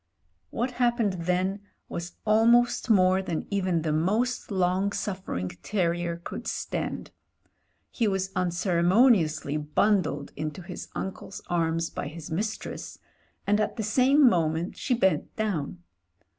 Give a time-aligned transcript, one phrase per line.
[0.49, 7.11] What happened then was almost more than even the most long suffering terrier could stand.
[7.91, 12.97] He was unceremoniously bundled into his uncle's arms by his mistress,
[13.45, 15.83] and at the same moment she bent down.